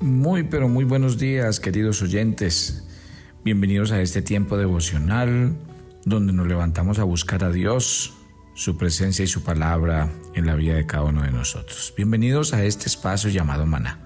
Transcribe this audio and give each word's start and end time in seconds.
Muy, 0.00 0.42
pero 0.42 0.68
muy 0.68 0.84
buenos 0.84 1.16
días, 1.16 1.58
queridos 1.58 2.02
oyentes. 2.02 2.84
Bienvenidos 3.44 3.92
a 3.92 4.02
este 4.02 4.20
tiempo 4.20 4.58
devocional 4.58 5.56
donde 6.04 6.34
nos 6.34 6.46
levantamos 6.46 6.98
a 6.98 7.04
buscar 7.04 7.44
a 7.44 7.50
Dios, 7.50 8.12
su 8.54 8.76
presencia 8.76 9.24
y 9.24 9.28
su 9.28 9.42
palabra 9.42 10.10
en 10.34 10.44
la 10.44 10.54
vida 10.54 10.74
de 10.74 10.84
cada 10.84 11.04
uno 11.04 11.22
de 11.22 11.30
nosotros. 11.30 11.94
Bienvenidos 11.96 12.52
a 12.52 12.62
este 12.62 12.86
espacio 12.86 13.30
llamado 13.30 13.64
Maná, 13.64 13.98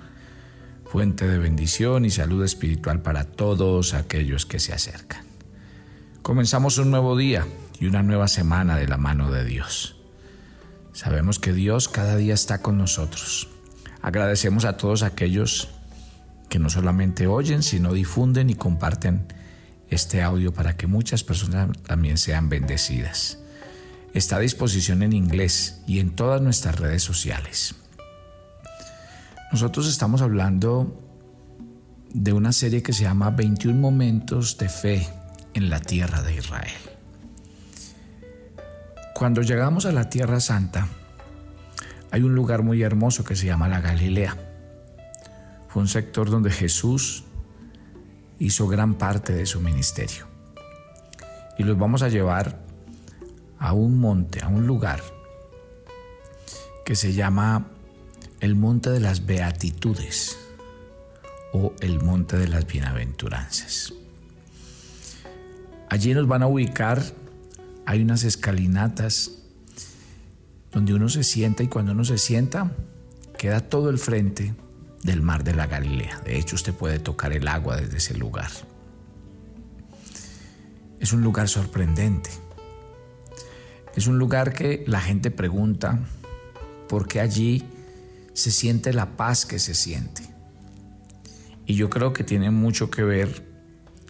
fuente 0.84 1.26
de 1.26 1.38
bendición 1.38 2.04
y 2.04 2.10
salud 2.10 2.44
espiritual 2.44 3.02
para 3.02 3.24
todos 3.24 3.92
aquellos 3.92 4.46
que 4.46 4.60
se 4.60 4.72
acercan. 4.72 5.24
Comenzamos 6.22 6.78
un 6.78 6.92
nuevo 6.92 7.16
día 7.16 7.46
y 7.80 7.86
una 7.86 8.04
nueva 8.04 8.28
semana 8.28 8.76
de 8.76 8.86
la 8.86 8.96
mano 8.96 9.32
de 9.32 9.44
Dios. 9.44 9.96
Sabemos 10.92 11.40
que 11.40 11.52
Dios 11.52 11.88
cada 11.88 12.16
día 12.16 12.34
está 12.34 12.62
con 12.62 12.78
nosotros. 12.78 13.48
Agradecemos 14.02 14.64
a 14.64 14.76
todos 14.76 15.02
aquellos 15.02 15.68
que 16.50 16.58
no 16.58 16.68
solamente 16.68 17.26
oyen, 17.26 17.62
sino 17.62 17.94
difunden 17.94 18.50
y 18.50 18.54
comparten 18.54 19.24
este 19.88 20.20
audio 20.20 20.52
para 20.52 20.76
que 20.76 20.86
muchas 20.86 21.24
personas 21.24 21.70
también 21.84 22.18
sean 22.18 22.50
bendecidas. 22.50 23.38
Está 24.12 24.36
a 24.36 24.40
disposición 24.40 25.02
en 25.02 25.12
inglés 25.12 25.80
y 25.86 26.00
en 26.00 26.10
todas 26.10 26.42
nuestras 26.42 26.78
redes 26.78 27.02
sociales. 27.02 27.76
Nosotros 29.52 29.88
estamos 29.88 30.20
hablando 30.22 31.00
de 32.12 32.32
una 32.32 32.52
serie 32.52 32.82
que 32.82 32.92
se 32.92 33.04
llama 33.04 33.30
21 33.30 33.80
momentos 33.80 34.58
de 34.58 34.68
fe 34.68 35.08
en 35.54 35.70
la 35.70 35.80
tierra 35.80 36.22
de 36.22 36.34
Israel. 36.34 36.72
Cuando 39.14 39.42
llegamos 39.42 39.86
a 39.86 39.92
la 39.92 40.08
Tierra 40.08 40.40
Santa, 40.40 40.88
hay 42.10 42.22
un 42.22 42.34
lugar 42.34 42.62
muy 42.62 42.82
hermoso 42.82 43.22
que 43.22 43.36
se 43.36 43.46
llama 43.46 43.68
la 43.68 43.80
Galilea. 43.80 44.49
Fue 45.70 45.82
un 45.82 45.88
sector 45.88 46.30
donde 46.30 46.50
Jesús 46.50 47.24
hizo 48.38 48.66
gran 48.66 48.94
parte 48.94 49.32
de 49.32 49.46
su 49.46 49.60
ministerio. 49.60 50.26
Y 51.58 51.62
los 51.62 51.78
vamos 51.78 52.02
a 52.02 52.08
llevar 52.08 52.60
a 53.58 53.72
un 53.72 53.98
monte, 53.98 54.42
a 54.42 54.48
un 54.48 54.66
lugar 54.66 55.02
que 56.84 56.96
se 56.96 57.12
llama 57.12 57.68
el 58.40 58.56
Monte 58.56 58.90
de 58.90 59.00
las 59.00 59.26
Beatitudes 59.26 60.36
o 61.52 61.74
el 61.80 62.02
Monte 62.02 62.36
de 62.36 62.48
las 62.48 62.66
Bienaventuranzas. 62.66 63.92
Allí 65.88 66.14
nos 66.14 66.26
van 66.26 66.42
a 66.42 66.46
ubicar 66.46 67.02
hay 67.86 68.02
unas 68.02 68.22
escalinatas 68.22 69.32
donde 70.70 70.94
uno 70.94 71.08
se 71.08 71.24
sienta 71.24 71.62
y 71.62 71.68
cuando 71.68 71.92
uno 71.92 72.04
se 72.04 72.18
sienta 72.18 72.70
queda 73.36 73.60
todo 73.60 73.90
el 73.90 73.98
frente 73.98 74.54
del 75.02 75.22
mar 75.22 75.44
de 75.44 75.54
la 75.54 75.66
Galilea. 75.66 76.20
De 76.20 76.38
hecho, 76.38 76.56
usted 76.56 76.74
puede 76.74 76.98
tocar 76.98 77.32
el 77.32 77.48
agua 77.48 77.76
desde 77.76 77.98
ese 77.98 78.14
lugar. 78.14 78.50
Es 80.98 81.12
un 81.12 81.22
lugar 81.22 81.48
sorprendente. 81.48 82.30
Es 83.96 84.06
un 84.06 84.18
lugar 84.18 84.52
que 84.52 84.84
la 84.86 85.00
gente 85.00 85.30
pregunta 85.30 85.98
por 86.88 87.08
qué 87.08 87.20
allí 87.20 87.64
se 88.34 88.50
siente 88.50 88.92
la 88.92 89.16
paz 89.16 89.46
que 89.46 89.58
se 89.58 89.74
siente. 89.74 90.22
Y 91.66 91.74
yo 91.74 91.88
creo 91.88 92.12
que 92.12 92.24
tiene 92.24 92.50
mucho 92.50 92.90
que 92.90 93.02
ver 93.02 93.46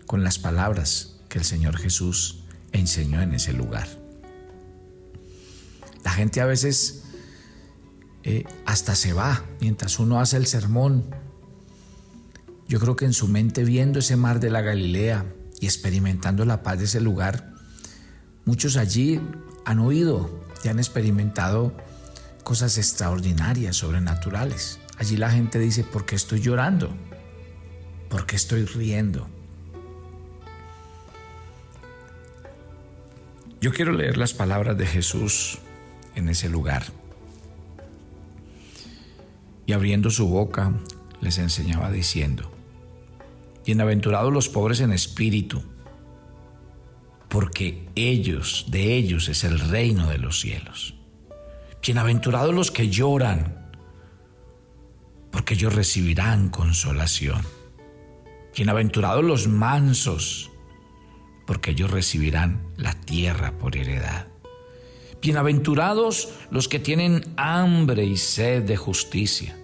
con 0.06 0.24
las 0.24 0.38
palabras 0.38 1.20
que 1.28 1.38
el 1.38 1.44
Señor 1.44 1.77
Jesús 1.77 2.42
enseñó 2.72 3.22
en 3.22 3.34
ese 3.34 3.52
lugar. 3.52 3.88
La 6.05 6.11
gente 6.11 6.41
a 6.41 6.46
veces 6.46 7.05
eh, 8.22 8.44
hasta 8.66 8.94
se 8.94 9.12
va 9.12 9.44
mientras 9.60 9.98
uno 9.98 10.20
hace 10.20 10.36
el 10.36 10.46
sermón. 10.46 11.14
Yo 12.68 12.78
creo 12.78 12.96
que 12.96 13.04
en 13.04 13.12
su 13.12 13.28
mente 13.28 13.64
viendo 13.64 13.98
ese 13.98 14.16
mar 14.16 14.40
de 14.40 14.50
la 14.50 14.60
Galilea 14.60 15.27
y 15.60 15.66
experimentando 15.66 16.44
la 16.44 16.62
paz 16.62 16.78
de 16.78 16.84
ese 16.84 17.00
lugar, 17.00 17.54
muchos 18.44 18.77
allí 18.77 19.20
han 19.64 19.78
oído 19.78 20.45
y 20.62 20.68
han 20.68 20.78
experimentado 20.78 21.74
cosas 22.45 22.78
extraordinarias, 22.78 23.77
sobrenaturales. 23.77 24.78
Allí 24.98 25.16
la 25.16 25.30
gente 25.30 25.58
dice, 25.58 25.83
¿por 25.83 26.05
qué 26.05 26.16
estoy 26.16 26.40
llorando? 26.40 26.95
¿Por 28.08 28.27
qué 28.27 28.36
estoy 28.36 28.64
riendo? 28.66 29.28
Yo 33.61 33.72
quiero 33.72 33.92
leer 33.92 34.16
las 34.16 34.33
palabras 34.33 34.77
de 34.77 34.86
Jesús 34.86 35.58
en 36.14 36.28
ese 36.28 36.48
lugar. 36.48 36.99
Y 39.70 39.73
abriendo 39.73 40.11
su 40.11 40.27
boca, 40.27 40.75
les 41.20 41.39
enseñaba 41.39 41.92
diciendo, 41.92 42.51
Bienaventurados 43.64 44.33
los 44.33 44.48
pobres 44.48 44.81
en 44.81 44.91
espíritu, 44.91 45.63
porque 47.29 47.89
ellos, 47.95 48.67
de 48.69 48.97
ellos 48.97 49.29
es 49.29 49.45
el 49.45 49.61
reino 49.61 50.08
de 50.08 50.19
los 50.19 50.41
cielos. 50.41 50.97
Bienaventurados 51.86 52.53
los 52.53 52.73
que 52.73 52.89
lloran, 52.89 53.70
porque 55.31 55.55
ellos 55.55 55.73
recibirán 55.73 56.48
consolación. 56.48 57.42
Bienaventurados 58.57 59.25
los 59.25 59.47
mansos, 59.47 60.51
porque 61.47 61.70
ellos 61.70 61.92
recibirán 61.92 62.61
la 62.77 62.95
tierra 62.95 63.57
por 63.57 63.77
heredad. 63.77 64.30
Bienaventurados 65.23 66.31
los 66.51 66.69
que 66.69 66.79
tienen 66.79 67.23
hambre 67.36 68.05
y 68.05 68.17
sed 68.17 68.63
de 68.63 68.77
justicia, 68.77 69.55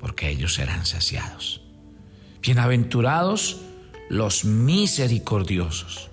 porque 0.00 0.30
ellos 0.30 0.54
serán 0.54 0.86
saciados. 0.86 1.60
Bienaventurados 2.40 3.60
los 4.08 4.44
misericordiosos, 4.46 6.10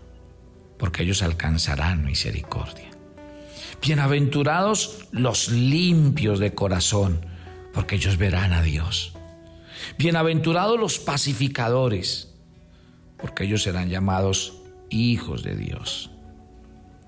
porque 0.77 1.03
ellos 1.03 1.23
alcanzarán 1.23 2.03
misericordia. 2.03 2.89
Bienaventurados 3.81 5.07
los 5.11 5.49
limpios 5.49 6.39
de 6.39 6.53
corazón, 6.53 7.25
porque 7.73 7.95
ellos 7.95 8.17
verán 8.17 8.51
a 8.51 8.61
Dios. 8.61 9.13
Bienaventurados 9.97 10.77
los 10.77 10.99
pacificadores, 10.99 12.33
porque 13.17 13.45
ellos 13.45 13.63
serán 13.63 13.89
llamados 13.89 14.53
hijos 14.89 15.43
de 15.43 15.55
Dios. 15.55 16.11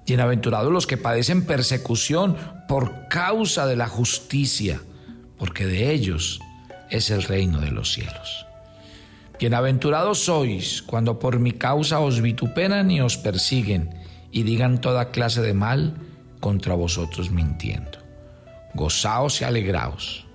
Bienaventurados 0.05 0.71
los 0.71 0.87
que 0.87 0.97
padecen 0.97 1.45
persecución 1.45 2.35
por 2.67 3.07
causa 3.07 3.65
de 3.65 3.75
la 3.75 3.87
justicia, 3.87 4.81
porque 5.37 5.65
de 5.65 5.91
ellos 5.91 6.39
es 6.89 7.09
el 7.11 7.23
reino 7.23 7.61
de 7.61 7.71
los 7.71 7.93
cielos. 7.93 8.45
Bienaventurados 9.39 10.25
sois 10.25 10.81
cuando 10.81 11.17
por 11.17 11.39
mi 11.39 11.53
causa 11.53 11.99
os 11.99 12.21
vituperan 12.21 12.91
y 12.91 13.01
os 13.01 13.17
persiguen 13.17 13.89
y 14.31 14.43
digan 14.43 14.81
toda 14.81 15.09
clase 15.09 15.41
de 15.41 15.53
mal 15.53 15.97
contra 16.39 16.75
vosotros 16.75 17.31
mintiendo. 17.31 17.97
Gozaos 18.73 19.41
y 19.41 19.43
alegraos, 19.43 20.27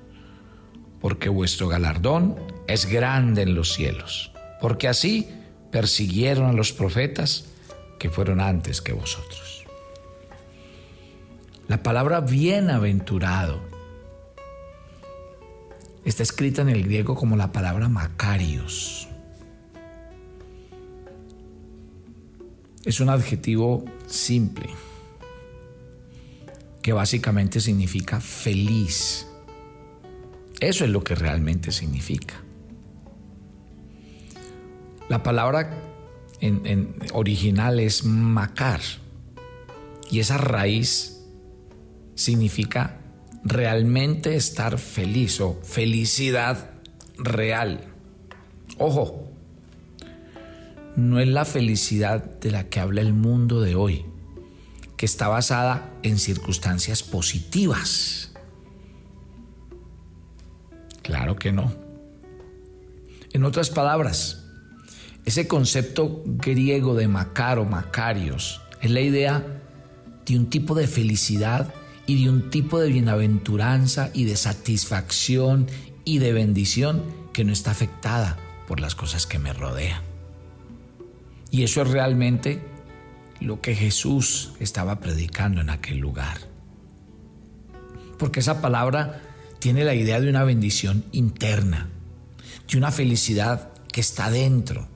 porque 1.01 1.29
vuestro 1.29 1.69
galardón 1.69 2.37
es 2.67 2.87
grande 2.87 3.43
en 3.43 3.55
los 3.55 3.75
cielos, 3.75 4.33
porque 4.61 4.89
así 4.89 5.29
persiguieron 5.71 6.47
a 6.47 6.53
los 6.53 6.73
profetas 6.73 7.47
que 7.99 8.11
fueron 8.11 8.41
antes 8.41 8.81
que 8.81 8.93
vosotros. 8.93 9.46
La 11.69 11.83
palabra 11.83 12.21
bienaventurado 12.21 13.61
está 16.05 16.23
escrita 16.23 16.63
en 16.63 16.69
el 16.69 16.85
griego 16.85 17.17
como 17.17 17.37
la 17.37 17.51
palabra 17.51 17.89
Macarios. 17.89 19.09
Es 22.85 23.01
un 23.01 23.09
adjetivo 23.09 23.85
simple 24.07 24.69
que 26.83 26.93
básicamente 26.93 27.61
significa 27.61 28.21
feliz. 28.21 29.27
Eso 30.61 30.85
es 30.85 30.91
lo 30.91 31.03
que 31.03 31.17
realmente 31.17 31.73
significa. 31.73 32.35
La 35.09 35.25
palabra 35.25 35.83
en, 36.41 36.95
original 37.13 37.81
es 37.81 38.05
macar 38.05 38.81
y 40.09 40.21
esa 40.21 40.39
raíz 40.39 41.16
significa 42.17 42.99
realmente 43.45 44.35
estar 44.35 44.79
feliz 44.79 45.41
o 45.41 45.61
felicidad 45.63 46.71
real. 47.17 47.81
Ojo, 48.79 49.31
no 50.97 51.21
es 51.21 51.29
la 51.29 51.45
felicidad 51.45 52.25
de 52.41 52.51
la 52.51 52.69
que 52.69 52.81
habla 52.81 53.03
el 53.03 53.13
mundo 53.13 53.61
de 53.61 53.77
hoy, 53.77 54.05
que 54.97 55.07
está 55.07 55.29
basada 55.29 55.93
en 56.03 56.19
circunstancias 56.19 57.03
positivas. 57.03 58.33
Claro 61.03 61.37
que 61.37 61.53
no. 61.53 61.73
En 63.33 63.45
otras 63.45 63.71
palabras, 63.71 64.45
ese 65.27 65.47
concepto 65.47 66.23
griego 66.25 66.95
de 66.95 67.09
Macar 67.09 67.59
o 67.59 67.65
Macarios 67.65 68.63
es 68.81 68.91
la 68.91 69.01
idea 69.01 69.63
de 70.25 70.39
un 70.39 70.49
tipo 70.49 70.75
de 70.75 70.87
felicidad 70.87 71.73
y 72.07 72.23
de 72.23 72.31
un 72.31 72.51
tipo 72.51 72.79
de 72.81 72.89
bienaventuranza 72.89 74.11
y 74.15 74.25
de 74.25 74.37
satisfacción 74.37 75.67
y 76.05 76.19
de 76.19 76.33
bendición 76.33 77.03
que 77.33 77.45
no 77.45 77.53
está 77.53 77.73
afectada 77.73 78.39
por 78.69 78.81
las 78.81 78.95
cosas 78.95 79.27
que 79.27 79.39
me 79.39 79.53
rodean. 79.53 80.03
Y 81.51 81.65
eso 81.65 81.83
es 81.83 81.89
realmente 81.89 82.63
lo 83.41 83.61
que 83.61 83.75
Jesús 83.75 84.53
estaba 84.61 85.01
predicando 85.01 85.61
en 85.61 85.71
aquel 85.71 85.99
lugar. 85.99 86.39
Porque 88.19 88.41
esa 88.41 88.61
palabra 88.61 89.21
tiene 89.59 89.85
la 89.85 89.95
idea 89.95 90.21
de 90.21 90.31
una 90.31 90.45
bendición 90.45 91.05
interna, 91.13 91.89
de 92.71 92.79
una 92.79 92.91
felicidad 92.91 93.71
que 93.93 94.01
está 94.01 94.31
dentro, 94.31 94.89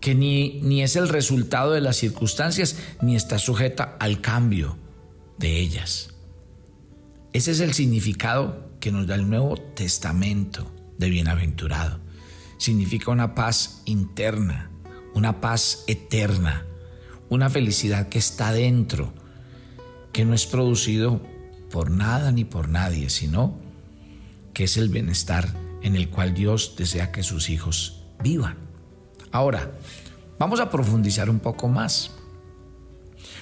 que 0.00 0.14
ni, 0.14 0.60
ni 0.62 0.82
es 0.82 0.96
el 0.96 1.08
resultado 1.08 1.72
de 1.72 1.80
las 1.80 1.96
circunstancias, 1.96 2.76
ni 3.02 3.16
está 3.16 3.38
sujeta 3.38 3.96
al 3.98 4.20
cambio 4.20 4.76
de 5.38 5.58
ellas. 5.58 6.10
Ese 7.32 7.50
es 7.50 7.60
el 7.60 7.74
significado 7.74 8.70
que 8.80 8.92
nos 8.92 9.06
da 9.06 9.14
el 9.14 9.28
Nuevo 9.28 9.56
Testamento 9.56 10.70
de 10.96 11.10
bienaventurado. 11.10 12.00
Significa 12.58 13.10
una 13.10 13.34
paz 13.34 13.82
interna, 13.84 14.70
una 15.14 15.40
paz 15.40 15.84
eterna, 15.86 16.66
una 17.28 17.50
felicidad 17.50 18.08
que 18.08 18.18
está 18.18 18.52
dentro, 18.52 19.12
que 20.12 20.24
no 20.24 20.34
es 20.34 20.46
producido 20.46 21.22
por 21.70 21.90
nada 21.90 22.32
ni 22.32 22.44
por 22.44 22.68
nadie, 22.68 23.10
sino 23.10 23.58
que 24.54 24.64
es 24.64 24.76
el 24.76 24.88
bienestar 24.88 25.54
en 25.82 25.94
el 25.94 26.10
cual 26.10 26.34
Dios 26.34 26.74
desea 26.76 27.12
que 27.12 27.22
sus 27.22 27.50
hijos 27.50 28.02
vivan. 28.22 28.56
Ahora, 29.30 29.72
vamos 30.38 30.60
a 30.60 30.70
profundizar 30.70 31.30
un 31.30 31.38
poco 31.38 31.68
más, 31.68 32.10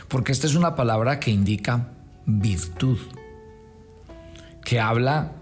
porque 0.08 0.32
esta 0.32 0.46
es 0.46 0.54
una 0.54 0.76
palabra 0.76 1.20
que 1.20 1.30
indica 1.30 1.92
virtud, 2.26 2.98
que 4.64 4.80
habla 4.80 5.32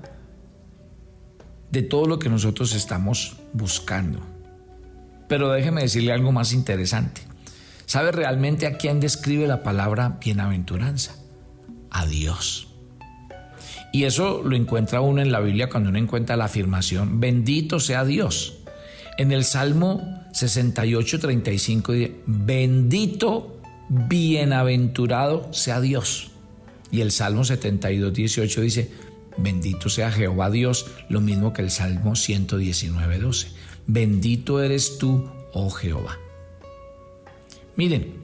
de 1.71 1.83
todo 1.83 2.07
lo 2.07 2.19
que 2.19 2.29
nosotros 2.29 2.75
estamos 2.75 3.37
buscando. 3.53 4.21
Pero 5.29 5.51
déjeme 5.51 5.83
decirle 5.83 6.13
algo 6.13 6.33
más 6.33 6.53
interesante. 6.53 7.23
¿Sabe 7.87 8.13
realmente 8.13 8.67
a 8.67 8.77
quién 8.77 9.01
describe 9.01 9.47
la 9.47 9.63
palabra 9.63 10.19
bienaventuranza? 10.23 11.17
A 11.91 12.07
Dios. 12.07 12.69
Y 13.93 14.05
eso 14.05 14.43
lo 14.43 14.57
encuentra 14.57 15.01
uno 15.01 15.23
en 15.23 15.31
la 15.31 15.41
Biblia 15.41 15.69
cuando 15.69 15.91
uno 15.91 15.99
encuentra 15.99 16.37
la 16.37 16.47
afirmación, 16.47 17.21
bendito 17.21 17.79
sea 17.79 18.05
Dios. 18.05 18.55
En 19.19 19.31
el 19.31 19.45
Salmo 19.45 20.25
68, 20.33 21.21
35 21.21 21.93
dice, 21.93 22.17
bendito, 22.27 23.54
bienaventurado 23.89 25.53
sea 25.53 25.81
Dios. 25.81 26.31
Y 26.91 27.01
el 27.01 27.11
Salmo 27.11 27.45
72, 27.45 28.13
18 28.13 28.61
dice, 28.61 28.91
bendito 29.37 29.89
sea 29.89 30.11
Jehová 30.11 30.51
Dios, 30.51 30.87
lo 31.09 31.21
mismo 31.21 31.53
que 31.53 31.63
el 31.63 31.71
Salmo 31.71 32.17
119, 32.17 33.19
12. 33.19 33.49
Bendito 33.87 34.63
eres 34.63 34.99
tú, 34.99 35.29
oh 35.53 35.71
Jehová. 35.71 36.19
Miren, 37.77 38.15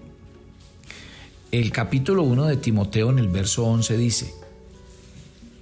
el 1.50 1.72
capítulo 1.72 2.22
1 2.22 2.46
de 2.46 2.56
Timoteo 2.56 3.10
en 3.10 3.18
el 3.18 3.28
verso 3.28 3.66
11 3.66 3.96
dice, 3.96 4.34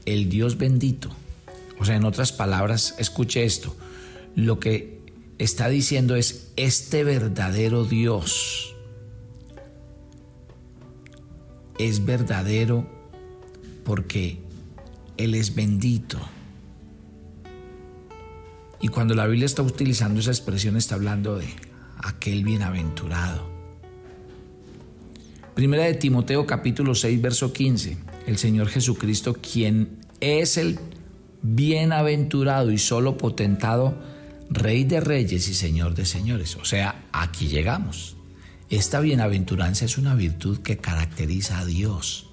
el 0.04 0.28
Dios 0.28 0.58
bendito, 0.58 1.10
o 1.78 1.84
sea, 1.84 1.96
en 1.96 2.04
otras 2.04 2.32
palabras, 2.32 2.94
escuche 2.98 3.44
esto, 3.44 3.74
lo 4.34 4.60
que 4.60 4.98
está 5.38 5.68
diciendo 5.68 6.16
es, 6.16 6.52
este 6.56 7.04
verdadero 7.04 7.84
Dios 7.84 8.74
es 11.78 12.04
verdadero 12.04 12.86
porque 13.84 14.38
Él 15.16 15.34
es 15.34 15.54
bendito. 15.54 16.18
Y 18.80 18.88
cuando 18.88 19.14
la 19.14 19.26
Biblia 19.26 19.46
está 19.46 19.62
utilizando 19.62 20.20
esa 20.20 20.30
expresión 20.30 20.76
está 20.76 20.94
hablando 20.94 21.36
de 21.36 21.46
aquel 21.98 22.44
bienaventurado. 22.44 23.48
Primera 25.54 25.84
de 25.84 25.94
Timoteo 25.94 26.46
capítulo 26.46 26.94
6, 26.94 27.20
verso 27.20 27.52
15. 27.52 27.96
El 28.26 28.38
Señor 28.38 28.68
Jesucristo, 28.68 29.34
quien 29.34 29.98
es 30.20 30.56
el 30.56 30.78
bienaventurado 31.42 32.70
y 32.70 32.78
solo 32.78 33.16
potentado, 33.16 33.94
Rey 34.50 34.84
de 34.84 35.00
reyes 35.00 35.48
y 35.48 35.54
Señor 35.54 35.94
de 35.94 36.06
señores. 36.06 36.56
O 36.56 36.64
sea, 36.64 37.04
aquí 37.12 37.48
llegamos. 37.48 38.17
Esta 38.70 39.00
bienaventuranza 39.00 39.86
es 39.86 39.96
una 39.96 40.14
virtud 40.14 40.58
que 40.58 40.76
caracteriza 40.76 41.60
a 41.60 41.64
Dios. 41.64 42.26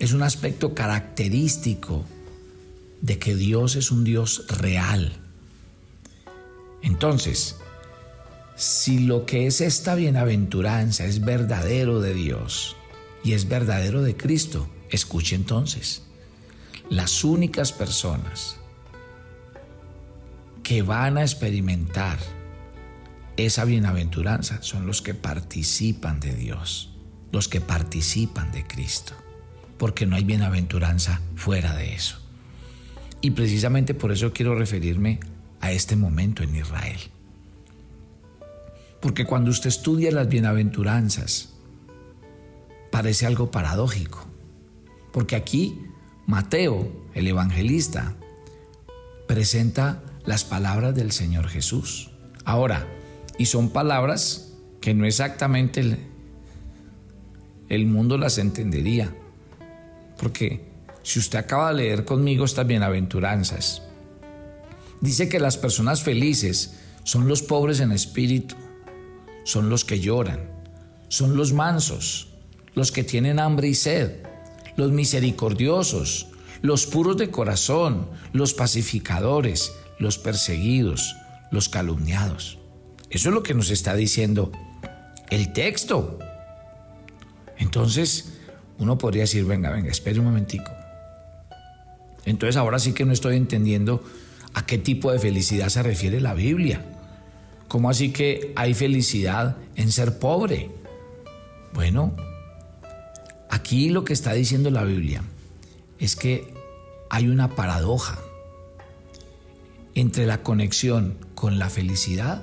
Es 0.00 0.12
un 0.12 0.22
aspecto 0.22 0.74
característico 0.74 2.04
de 3.00 3.18
que 3.18 3.36
Dios 3.36 3.76
es 3.76 3.92
un 3.92 4.02
Dios 4.02 4.44
real. 4.48 5.12
Entonces, 6.82 7.56
si 8.56 8.98
lo 9.00 9.24
que 9.24 9.46
es 9.46 9.60
esta 9.60 9.94
bienaventuranza 9.94 11.04
es 11.04 11.24
verdadero 11.24 12.00
de 12.00 12.12
Dios 12.12 12.74
y 13.22 13.32
es 13.32 13.48
verdadero 13.48 14.02
de 14.02 14.16
Cristo, 14.16 14.68
escuche 14.90 15.36
entonces, 15.36 16.02
las 16.90 17.22
únicas 17.22 17.72
personas 17.72 18.56
que 20.64 20.82
van 20.82 21.18
a 21.18 21.22
experimentar 21.22 22.18
esa 23.36 23.64
bienaventuranza 23.64 24.62
son 24.62 24.86
los 24.86 25.02
que 25.02 25.14
participan 25.14 26.20
de 26.20 26.34
Dios, 26.34 26.94
los 27.32 27.48
que 27.48 27.60
participan 27.60 28.50
de 28.52 28.66
Cristo, 28.66 29.12
porque 29.78 30.06
no 30.06 30.16
hay 30.16 30.24
bienaventuranza 30.24 31.20
fuera 31.34 31.74
de 31.74 31.94
eso. 31.94 32.18
Y 33.20 33.32
precisamente 33.32 33.94
por 33.94 34.12
eso 34.12 34.32
quiero 34.32 34.54
referirme 34.54 35.20
a 35.60 35.72
este 35.72 35.96
momento 35.96 36.42
en 36.42 36.56
Israel. 36.56 37.00
Porque 39.00 39.24
cuando 39.24 39.50
usted 39.50 39.68
estudia 39.68 40.10
las 40.10 40.28
bienaventuranzas, 40.28 41.54
parece 42.90 43.26
algo 43.26 43.50
paradójico. 43.50 44.26
Porque 45.12 45.36
aquí 45.36 45.78
Mateo, 46.26 46.90
el 47.14 47.28
evangelista, 47.28 48.16
presenta 49.28 50.02
las 50.24 50.44
palabras 50.44 50.94
del 50.94 51.12
Señor 51.12 51.48
Jesús. 51.48 52.10
Ahora, 52.44 52.86
y 53.38 53.46
son 53.46 53.70
palabras 53.70 54.52
que 54.80 54.94
no 54.94 55.06
exactamente 55.06 55.98
el, 57.68 57.86
mundo 57.86 58.18
las 58.18 58.38
entendería. 58.38 59.14
Porque 60.18 60.64
si 61.02 61.18
usted 61.18 61.38
acaba 61.38 61.70
de 61.70 61.82
leer 61.82 62.04
conmigo 62.04 62.44
estas 62.44 62.66
bienaventuranzas, 62.66 63.82
dice 65.00 65.28
que 65.28 65.40
las 65.40 65.58
personas 65.58 66.02
felices 66.02 66.78
son 67.04 67.28
los 67.28 67.42
pobres 67.42 67.80
en 67.80 67.92
espíritu, 67.92 68.54
son 69.44 69.68
los 69.68 69.84
que 69.84 70.00
lloran, 70.00 70.50
son 71.08 71.36
los 71.36 71.52
mansos, 71.52 72.28
los 72.74 72.92
que 72.92 73.04
tienen 73.04 73.38
hambre 73.38 73.68
y 73.68 73.74
sed, 73.74 74.22
los 74.76 74.92
misericordiosos, 74.92 76.28
los 76.62 76.86
puros 76.86 77.16
de 77.16 77.30
corazón, 77.30 78.08
los 78.32 78.54
pacificadores, 78.54 79.72
los 79.98 80.18
perseguidos, 80.18 81.16
los 81.50 81.68
calumniados. 81.68 82.58
Eso 83.10 83.28
es 83.28 83.34
lo 83.34 83.42
que 83.42 83.54
nos 83.54 83.70
está 83.70 83.94
diciendo 83.94 84.52
el 85.30 85.52
texto. 85.52 86.18
Entonces, 87.58 88.32
uno 88.78 88.98
podría 88.98 89.22
decir, 89.22 89.44
venga, 89.44 89.70
venga, 89.70 89.90
espere 89.90 90.18
un 90.18 90.26
momentico. 90.26 90.70
Entonces 92.24 92.56
ahora 92.56 92.78
sí 92.78 92.92
que 92.92 93.04
no 93.04 93.12
estoy 93.12 93.36
entendiendo 93.36 94.02
a 94.52 94.66
qué 94.66 94.78
tipo 94.78 95.12
de 95.12 95.18
felicidad 95.18 95.68
se 95.68 95.82
refiere 95.82 96.20
la 96.20 96.34
Biblia. 96.34 96.84
¿Cómo 97.68 97.88
así 97.88 98.12
que 98.12 98.52
hay 98.56 98.74
felicidad 98.74 99.56
en 99.76 99.92
ser 99.92 100.18
pobre? 100.18 100.70
Bueno, 101.72 102.16
aquí 103.48 103.90
lo 103.90 104.04
que 104.04 104.12
está 104.12 104.32
diciendo 104.32 104.70
la 104.70 104.84
Biblia 104.84 105.22
es 105.98 106.16
que 106.16 106.52
hay 107.10 107.28
una 107.28 107.54
paradoja 107.54 108.18
entre 109.94 110.26
la 110.26 110.42
conexión 110.42 111.16
con 111.34 111.58
la 111.58 111.70
felicidad 111.70 112.42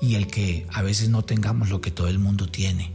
y 0.00 0.14
el 0.14 0.26
que 0.26 0.66
a 0.72 0.82
veces 0.82 1.08
no 1.08 1.24
tengamos 1.24 1.70
lo 1.70 1.80
que 1.80 1.90
todo 1.90 2.08
el 2.08 2.18
mundo 2.18 2.48
tiene. 2.48 2.92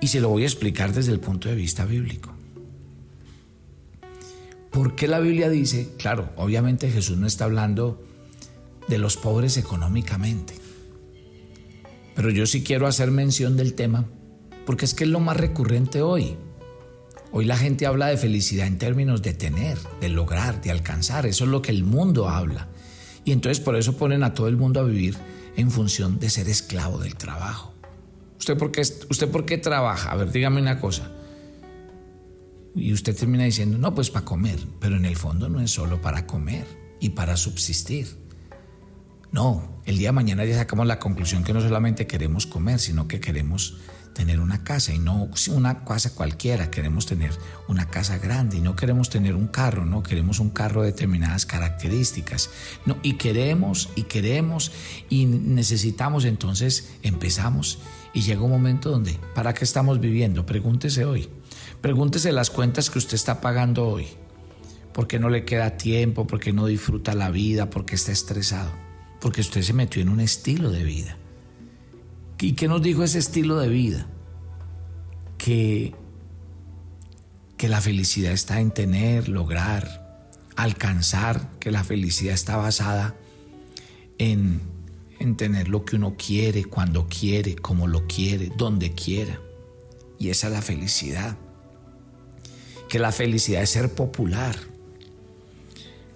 Y 0.00 0.08
se 0.08 0.20
lo 0.20 0.28
voy 0.28 0.42
a 0.42 0.46
explicar 0.46 0.92
desde 0.92 1.12
el 1.12 1.20
punto 1.20 1.48
de 1.48 1.54
vista 1.54 1.84
bíblico. 1.84 2.30
¿Por 4.70 4.96
qué 4.96 5.06
la 5.06 5.20
Biblia 5.20 5.48
dice, 5.48 5.90
claro, 5.98 6.30
obviamente 6.36 6.90
Jesús 6.90 7.16
no 7.16 7.26
está 7.26 7.44
hablando 7.44 8.02
de 8.88 8.98
los 8.98 9.16
pobres 9.16 9.56
económicamente. 9.56 10.54
Pero 12.14 12.30
yo 12.30 12.46
sí 12.46 12.62
quiero 12.62 12.86
hacer 12.86 13.10
mención 13.10 13.56
del 13.56 13.74
tema 13.74 14.04
porque 14.66 14.84
es 14.84 14.94
que 14.94 15.04
es 15.04 15.10
lo 15.10 15.20
más 15.20 15.36
recurrente 15.36 16.02
hoy. 16.02 16.36
Hoy 17.32 17.44
la 17.44 17.56
gente 17.56 17.86
habla 17.86 18.06
de 18.06 18.16
felicidad 18.16 18.66
en 18.66 18.78
términos 18.78 19.20
de 19.20 19.34
tener, 19.34 19.78
de 20.00 20.08
lograr, 20.08 20.60
de 20.62 20.70
alcanzar. 20.70 21.26
Eso 21.26 21.44
es 21.44 21.50
lo 21.50 21.60
que 21.60 21.72
el 21.72 21.82
mundo 21.82 22.28
habla. 22.28 22.68
Y 23.24 23.32
entonces 23.32 23.60
por 23.60 23.76
eso 23.76 23.96
ponen 23.96 24.22
a 24.22 24.34
todo 24.34 24.48
el 24.48 24.56
mundo 24.56 24.80
a 24.80 24.84
vivir 24.84 25.16
en 25.56 25.70
función 25.70 26.18
de 26.18 26.30
ser 26.30 26.48
esclavo 26.48 26.98
del 26.98 27.16
trabajo. 27.16 27.72
¿Usted 28.38 28.58
por 28.58 28.70
qué, 28.72 28.82
usted 28.82 29.60
trabaja? 29.62 30.10
A 30.10 30.16
ver, 30.16 30.30
dígame 30.30 30.60
una 30.60 30.80
cosa. 30.80 31.10
Y 32.74 32.92
usted 32.92 33.16
termina 33.16 33.44
diciendo, 33.44 33.78
no, 33.78 33.94
pues 33.94 34.10
para 34.10 34.24
comer, 34.24 34.58
pero 34.80 34.96
en 34.96 35.04
el 35.04 35.16
fondo 35.16 35.48
no 35.48 35.60
es 35.60 35.70
solo 35.70 36.02
para 36.02 36.26
comer 36.26 36.66
y 37.00 37.10
para 37.10 37.36
subsistir. 37.36 38.08
No, 39.30 39.80
el 39.84 39.98
día 39.98 40.08
de 40.08 40.12
mañana 40.12 40.44
ya 40.44 40.56
sacamos 40.56 40.86
la 40.86 40.98
conclusión 40.98 41.44
que 41.44 41.52
no 41.52 41.60
solamente 41.60 42.06
queremos 42.06 42.46
comer, 42.46 42.80
sino 42.80 43.08
que 43.08 43.20
queremos 43.20 43.78
tener 44.14 44.40
una 44.40 44.64
casa 44.64 44.94
y 44.94 44.98
no 44.98 45.28
una 45.48 45.84
casa 45.84 46.14
cualquiera, 46.14 46.70
queremos 46.70 47.04
tener 47.04 47.32
una 47.68 47.88
casa 47.88 48.18
grande 48.18 48.56
y 48.56 48.60
no 48.60 48.76
queremos 48.76 49.10
tener 49.10 49.34
un 49.34 49.48
carro, 49.48 49.84
no 49.84 50.02
queremos 50.02 50.40
un 50.40 50.50
carro 50.50 50.82
de 50.82 50.92
determinadas 50.92 51.44
características. 51.44 52.50
No, 52.86 52.96
y 53.02 53.14
queremos 53.14 53.90
y 53.96 54.04
queremos 54.04 54.72
y 55.10 55.26
necesitamos, 55.26 56.24
entonces 56.24 56.94
empezamos 57.02 57.80
y 58.14 58.22
llega 58.22 58.42
un 58.42 58.50
momento 58.50 58.90
donde, 58.90 59.18
¿para 59.34 59.52
qué 59.52 59.64
estamos 59.64 60.00
viviendo? 60.00 60.46
Pregúntese 60.46 61.04
hoy. 61.04 61.28
Pregúntese 61.80 62.32
las 62.32 62.48
cuentas 62.48 62.88
que 62.88 62.98
usted 62.98 63.16
está 63.16 63.40
pagando 63.40 63.86
hoy. 63.86 64.06
¿Por 64.92 65.08
qué 65.08 65.18
no 65.18 65.28
le 65.28 65.44
queda 65.44 65.76
tiempo? 65.76 66.26
¿Por 66.26 66.38
qué 66.38 66.52
no 66.52 66.66
disfruta 66.66 67.14
la 67.14 67.30
vida? 67.30 67.68
¿Por 67.68 67.84
qué 67.84 67.96
está 67.96 68.12
estresado? 68.12 68.70
Porque 69.20 69.40
usted 69.40 69.62
se 69.62 69.72
metió 69.72 70.00
en 70.00 70.08
un 70.08 70.20
estilo 70.20 70.70
de 70.70 70.84
vida. 70.84 71.18
¿Y 72.40 72.52
qué 72.52 72.68
nos 72.68 72.82
dijo 72.82 73.02
ese 73.04 73.18
estilo 73.18 73.58
de 73.58 73.68
vida? 73.68 74.06
Que, 75.38 75.94
que 77.56 77.68
la 77.68 77.80
felicidad 77.80 78.32
está 78.32 78.60
en 78.60 78.70
tener, 78.70 79.28
lograr, 79.28 80.28
alcanzar, 80.56 81.50
que 81.58 81.70
la 81.70 81.84
felicidad 81.84 82.34
está 82.34 82.56
basada 82.56 83.14
en, 84.18 84.60
en 85.18 85.36
tener 85.36 85.68
lo 85.68 85.84
que 85.84 85.96
uno 85.96 86.16
quiere, 86.16 86.64
cuando 86.64 87.08
quiere, 87.08 87.56
como 87.56 87.86
lo 87.86 88.06
quiere, 88.06 88.52
donde 88.56 88.92
quiera. 88.92 89.40
Y 90.18 90.30
esa 90.30 90.48
es 90.48 90.52
la 90.52 90.62
felicidad. 90.62 91.36
Que 92.88 92.98
la 92.98 93.12
felicidad 93.12 93.62
es 93.62 93.70
ser 93.70 93.94
popular, 93.94 94.56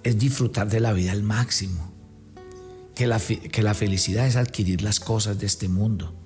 es 0.03 0.19
disfrutar 0.19 0.69
de 0.69 0.81
la 0.81 0.93
vida 0.93 1.13
al 1.13 1.23
máximo. 1.23 1.93
Que 2.99 3.07
la, 3.07 3.21
que 3.21 3.63
la 3.63 3.75
felicidad 3.75 4.27
es 4.27 4.35
adquirir 4.35 4.83
las 4.83 4.99
cosas 4.99 5.39
de 5.39 5.47
este 5.47 5.69
mundo 5.69 6.19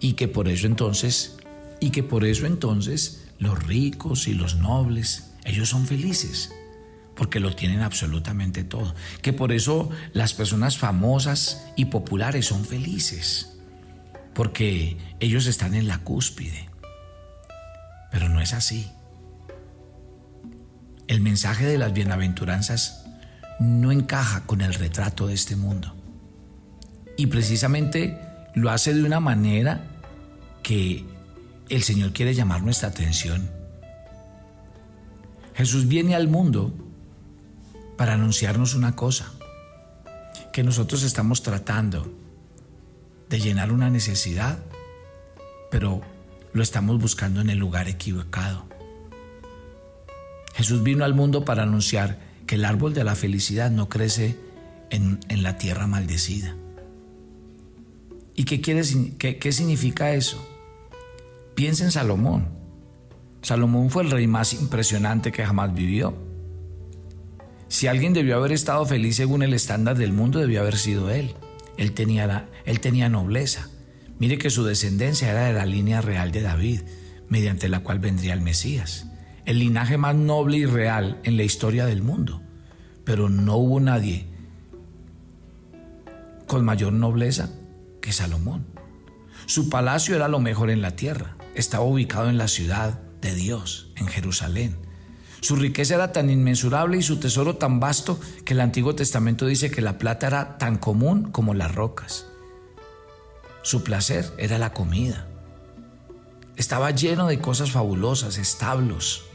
y 0.00 0.14
que 0.14 0.26
por 0.26 0.48
eso 0.48 0.66
entonces, 0.66 1.36
y 1.80 1.90
que 1.90 2.02
por 2.02 2.24
eso 2.24 2.46
entonces 2.46 3.28
los 3.38 3.62
ricos 3.62 4.26
y 4.26 4.32
los 4.32 4.56
nobles, 4.56 5.32
ellos 5.44 5.68
son 5.68 5.86
felices, 5.86 6.50
porque 7.14 7.40
lo 7.40 7.54
tienen 7.54 7.80
absolutamente 7.80 8.64
todo. 8.64 8.94
Que 9.22 9.34
por 9.34 9.52
eso 9.52 9.90
las 10.14 10.32
personas 10.32 10.78
famosas 10.78 11.66
y 11.76 11.86
populares 11.86 12.46
son 12.46 12.64
felices, 12.64 13.58
porque 14.34 14.96
ellos 15.20 15.46
están 15.46 15.74
en 15.74 15.88
la 15.88 15.98
cúspide. 15.98 16.70
Pero 18.10 18.30
no 18.30 18.40
es 18.40 18.54
así. 18.54 18.90
El 21.06 21.20
mensaje 21.20 21.66
de 21.66 21.76
las 21.76 21.92
bienaventuranzas 21.92 23.04
no 23.60 23.92
encaja 23.92 24.46
con 24.46 24.60
el 24.60 24.72
retrato 24.72 25.26
de 25.26 25.34
este 25.34 25.56
mundo. 25.56 25.97
Y 27.18 27.26
precisamente 27.26 28.16
lo 28.54 28.70
hace 28.70 28.94
de 28.94 29.02
una 29.02 29.18
manera 29.18 29.84
que 30.62 31.04
el 31.68 31.82
Señor 31.82 32.12
quiere 32.12 32.32
llamar 32.32 32.62
nuestra 32.62 32.88
atención. 32.88 33.50
Jesús 35.54 35.88
viene 35.88 36.14
al 36.14 36.28
mundo 36.28 36.72
para 37.96 38.14
anunciarnos 38.14 38.74
una 38.74 38.94
cosa, 38.94 39.32
que 40.52 40.62
nosotros 40.62 41.02
estamos 41.02 41.42
tratando 41.42 42.08
de 43.28 43.40
llenar 43.40 43.72
una 43.72 43.90
necesidad, 43.90 44.60
pero 45.72 46.02
lo 46.52 46.62
estamos 46.62 47.00
buscando 47.00 47.40
en 47.40 47.50
el 47.50 47.58
lugar 47.58 47.88
equivocado. 47.88 48.64
Jesús 50.54 50.84
vino 50.84 51.04
al 51.04 51.14
mundo 51.14 51.44
para 51.44 51.64
anunciar 51.64 52.20
que 52.46 52.54
el 52.54 52.64
árbol 52.64 52.94
de 52.94 53.02
la 53.02 53.16
felicidad 53.16 53.72
no 53.72 53.88
crece 53.88 54.38
en, 54.90 55.18
en 55.28 55.42
la 55.42 55.58
tierra 55.58 55.88
maldecida. 55.88 56.54
¿Y 58.38 58.44
qué, 58.44 58.60
quiere, 58.60 58.82
qué, 59.18 59.36
qué 59.36 59.50
significa 59.50 60.14
eso? 60.14 60.48
Piensa 61.56 61.82
en 61.82 61.90
Salomón. 61.90 62.46
Salomón 63.42 63.90
fue 63.90 64.04
el 64.04 64.12
rey 64.12 64.28
más 64.28 64.54
impresionante 64.54 65.32
que 65.32 65.44
jamás 65.44 65.74
vivió. 65.74 66.16
Si 67.66 67.88
alguien 67.88 68.12
debió 68.12 68.36
haber 68.36 68.52
estado 68.52 68.86
feliz 68.86 69.16
según 69.16 69.42
el 69.42 69.54
estándar 69.54 69.98
del 69.98 70.12
mundo, 70.12 70.38
debió 70.38 70.60
haber 70.60 70.76
sido 70.76 71.10
él. 71.10 71.34
Él 71.78 71.94
tenía, 71.94 72.48
él 72.64 72.78
tenía 72.78 73.08
nobleza. 73.08 73.70
Mire 74.20 74.38
que 74.38 74.50
su 74.50 74.62
descendencia 74.62 75.32
era 75.32 75.46
de 75.46 75.54
la 75.54 75.66
línea 75.66 76.00
real 76.00 76.30
de 76.30 76.42
David, 76.42 76.82
mediante 77.28 77.68
la 77.68 77.80
cual 77.80 77.98
vendría 77.98 78.34
el 78.34 78.40
Mesías. 78.40 79.08
El 79.46 79.58
linaje 79.58 79.98
más 79.98 80.14
noble 80.14 80.58
y 80.58 80.64
real 80.64 81.18
en 81.24 81.36
la 81.36 81.42
historia 81.42 81.86
del 81.86 82.02
mundo. 82.02 82.40
Pero 83.02 83.28
no 83.28 83.56
hubo 83.56 83.80
nadie 83.80 84.26
con 86.46 86.64
mayor 86.64 86.92
nobleza 86.92 87.50
que 88.08 88.14
Salomón. 88.14 88.64
Su 89.44 89.68
palacio 89.68 90.16
era 90.16 90.28
lo 90.28 90.40
mejor 90.40 90.70
en 90.70 90.80
la 90.80 90.96
tierra. 90.96 91.36
Estaba 91.54 91.84
ubicado 91.84 92.30
en 92.30 92.38
la 92.38 92.48
ciudad 92.48 92.98
de 93.20 93.34
Dios, 93.34 93.92
en 93.96 94.06
Jerusalén. 94.06 94.78
Su 95.42 95.56
riqueza 95.56 95.96
era 95.96 96.10
tan 96.10 96.30
inmensurable 96.30 96.96
y 96.96 97.02
su 97.02 97.20
tesoro 97.20 97.56
tan 97.56 97.80
vasto 97.80 98.18
que 98.46 98.54
el 98.54 98.60
Antiguo 98.60 98.94
Testamento 98.94 99.44
dice 99.44 99.70
que 99.70 99.82
la 99.82 99.98
plata 99.98 100.26
era 100.26 100.56
tan 100.56 100.78
común 100.78 101.30
como 101.32 101.52
las 101.52 101.74
rocas. 101.74 102.24
Su 103.60 103.84
placer 103.84 104.32
era 104.38 104.56
la 104.56 104.72
comida. 104.72 105.28
Estaba 106.56 106.90
lleno 106.92 107.26
de 107.26 107.40
cosas 107.40 107.72
fabulosas, 107.72 108.38
establos. 108.38 109.26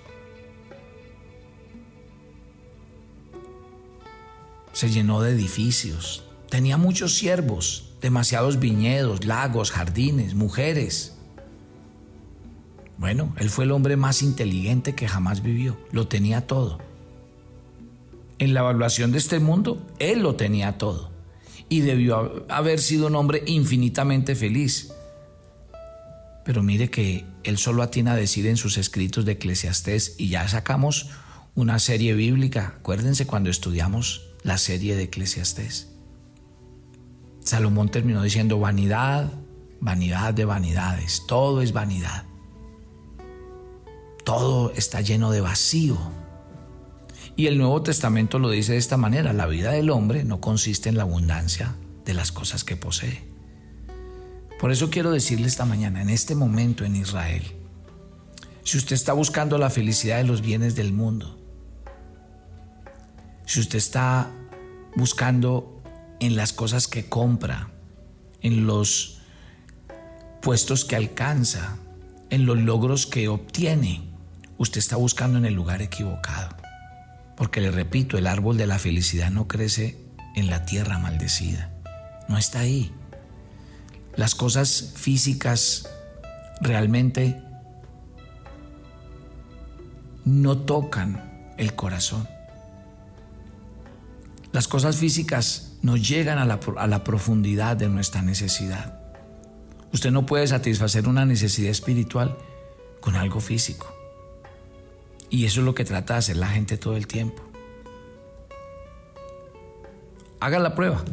Se 4.71 4.89
llenó 4.89 5.21
de 5.21 5.33
edificios. 5.33 6.23
Tenía 6.49 6.77
muchos 6.77 7.13
siervos, 7.13 7.92
demasiados 8.03 8.59
viñedos, 8.59 9.25
lagos, 9.25 9.71
jardines, 9.71 10.35
mujeres. 10.35 11.15
Bueno, 12.97 13.33
él 13.37 13.49
fue 13.49 13.63
el 13.63 13.71
hombre 13.71 13.95
más 13.95 14.21
inteligente 14.21 14.93
que 14.93 15.07
jamás 15.07 15.41
vivió, 15.41 15.79
lo 15.91 16.07
tenía 16.07 16.45
todo. 16.45 16.79
En 18.39 18.53
la 18.53 18.59
evaluación 18.59 19.13
de 19.13 19.19
este 19.19 19.39
mundo, 19.39 19.87
él 19.99 20.21
lo 20.21 20.35
tenía 20.35 20.77
todo 20.77 21.11
y 21.69 21.79
debió 21.79 22.45
haber 22.49 22.79
sido 22.81 23.07
un 23.07 23.15
hombre 23.15 23.41
infinitamente 23.47 24.35
feliz. 24.35 24.91
Pero 26.43 26.61
mire 26.61 26.89
que 26.89 27.25
él 27.43 27.57
solo 27.57 27.83
atina 27.83 28.11
a 28.11 28.17
decir 28.17 28.47
en 28.47 28.57
sus 28.57 28.77
escritos 28.77 29.23
de 29.23 29.31
Eclesiastés 29.33 30.15
y 30.17 30.27
ya 30.27 30.45
sacamos 30.49 31.09
una 31.55 31.79
serie 31.79 32.15
bíblica. 32.15 32.75
Acuérdense 32.79 33.25
cuando 33.25 33.49
estudiamos 33.49 34.27
la 34.43 34.57
serie 34.57 34.97
de 34.97 35.03
Eclesiastés. 35.03 35.92
Salomón 37.43 37.89
terminó 37.89 38.23
diciendo 38.23 38.59
vanidad, 38.59 39.31
vanidad 39.79 40.33
de 40.33 40.45
vanidades, 40.45 41.23
todo 41.27 41.61
es 41.61 41.73
vanidad. 41.73 42.23
Todo 44.23 44.71
está 44.75 45.01
lleno 45.01 45.31
de 45.31 45.41
vacío. 45.41 45.97
Y 47.35 47.47
el 47.47 47.57
Nuevo 47.57 47.81
Testamento 47.81 48.39
lo 48.39 48.49
dice 48.49 48.73
de 48.73 48.77
esta 48.77 48.95
manera, 48.95 49.33
la 49.33 49.47
vida 49.47 49.71
del 49.71 49.89
hombre 49.89 50.23
no 50.23 50.39
consiste 50.39 50.87
en 50.87 50.97
la 50.97 51.03
abundancia 51.03 51.75
de 52.05 52.13
las 52.13 52.31
cosas 52.31 52.63
que 52.63 52.77
posee. 52.77 53.23
Por 54.59 54.71
eso 54.71 54.89
quiero 54.89 55.11
decirle 55.11 55.47
esta 55.47 55.65
mañana, 55.65 56.01
en 56.01 56.09
este 56.09 56.35
momento 56.35 56.85
en 56.85 56.95
Israel, 56.95 57.43
si 58.63 58.77
usted 58.77 58.95
está 58.95 59.11
buscando 59.11 59.57
la 59.57 59.69
felicidad 59.69 60.17
de 60.17 60.23
los 60.23 60.41
bienes 60.41 60.75
del 60.75 60.93
mundo, 60.93 61.37
si 63.45 63.59
usted 63.59 63.77
está 63.77 64.31
buscando 64.95 65.82
en 66.23 66.37
las 66.37 66.53
cosas 66.53 66.87
que 66.87 67.09
compra, 67.09 67.69
en 68.41 68.65
los 68.65 69.19
puestos 70.41 70.85
que 70.85 70.95
alcanza, 70.95 71.75
en 72.29 72.45
los 72.45 72.57
logros 72.57 73.05
que 73.05 73.27
obtiene, 73.27 74.03
usted 74.57 74.79
está 74.79 74.95
buscando 74.95 75.37
en 75.37 75.45
el 75.45 75.53
lugar 75.53 75.81
equivocado. 75.81 76.55
Porque 77.35 77.59
le 77.59 77.71
repito, 77.71 78.17
el 78.17 78.27
árbol 78.27 78.55
de 78.55 78.67
la 78.67 78.79
felicidad 78.79 79.31
no 79.31 79.49
crece 79.49 79.99
en 80.33 80.49
la 80.49 80.63
tierra 80.63 80.97
maldecida. 80.97 81.73
No 82.29 82.37
está 82.37 82.61
ahí. 82.61 82.93
Las 84.15 84.33
cosas 84.33 84.93
físicas 84.95 85.89
realmente 86.61 87.43
no 90.23 90.57
tocan 90.59 91.53
el 91.57 91.75
corazón. 91.75 92.32
Las 94.53 94.67
cosas 94.67 94.97
físicas 94.97 95.73
nos 95.81 96.07
llegan 96.07 96.37
a 96.37 96.45
la, 96.45 96.59
a 96.77 96.85
la 96.85 97.03
profundidad 97.03 97.75
de 97.75 97.89
nuestra 97.89 98.21
necesidad. 98.21 98.99
Usted 99.91 100.11
no 100.11 100.27
puede 100.27 100.45
satisfacer 100.45 101.07
una 101.07 101.25
necesidad 101.25 101.71
espiritual 101.71 102.37
con 103.01 103.15
algo 103.15 103.39
físico. 103.39 103.91
Y 105.31 105.45
eso 105.45 105.61
es 105.61 105.65
lo 105.65 105.73
que 105.73 105.85
trata 105.85 106.13
de 106.13 106.19
hacer 106.19 106.37
la 106.37 106.49
gente 106.49 106.77
todo 106.77 106.95
el 106.95 107.07
tiempo. 107.07 107.41
Haga 110.39 110.59
la 110.59 110.75
prueba. 110.75 111.03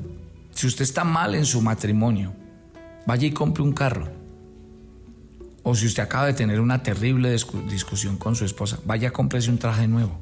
Si 0.51 0.67
usted 0.67 0.83
está 0.83 1.05
mal 1.05 1.35
en 1.35 1.47
su 1.47 1.63
matrimonio, 1.63 2.35
vaya 3.07 3.27
y 3.27 3.31
compre 3.31 3.63
un 3.63 3.73
carro. 3.73 4.07
O 5.63 5.75
si 5.75 5.87
usted 5.87 6.03
acaba 6.03 6.27
de 6.27 6.35
tener 6.35 6.61
una 6.61 6.83
terrible 6.83 7.31
discusión 7.71 8.19
con 8.19 8.37
su 8.37 8.45
esposa, 8.45 8.81
vaya, 8.85 9.13
cómprese 9.13 9.49
un 9.49 9.59
traje 9.59 9.89
nuevo. 9.89 10.19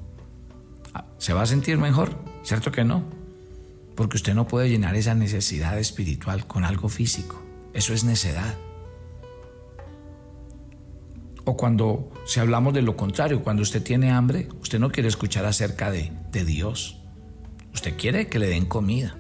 Ah, 0.95 1.05
¿Se 1.19 1.33
va 1.33 1.43
a 1.43 1.47
sentir 1.47 1.79
mejor? 1.79 2.28
¿Cierto 2.49 2.73
que 2.73 2.83
no? 2.83 3.05
Porque 3.95 4.17
usted 4.17 4.33
no 4.33 4.49
puede 4.49 4.71
llenar 4.71 4.97
esa 4.97 5.15
necesidad 5.15 5.79
espiritual 5.79 6.47
con 6.47 6.65
algo 6.65 6.89
físico. 6.89 7.39
Eso 7.75 7.93
es 7.93 8.05
necedad. 8.05 8.55
O 11.45 11.59
cuando, 11.59 12.11
si 12.25 12.41
hablamos 12.41 12.73
de 12.73 12.81
lo 12.81 12.97
contrario, 12.97 13.43
cuando 13.43 13.61
usted 13.61 13.83
tiene 13.83 14.13
hambre, 14.13 14.49
usted 14.63 14.79
no 14.79 14.91
quiere 14.91 15.11
escuchar 15.11 15.45
acerca 15.45 15.91
de, 15.91 16.11
de 16.33 16.47
Dios. 16.47 17.03
Usted 17.75 17.99
quiere 17.99 18.29
que 18.29 18.39
le 18.39 18.47
den 18.47 18.65
comida. 18.65 19.15